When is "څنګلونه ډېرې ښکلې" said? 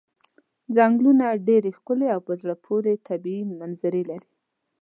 0.75-2.07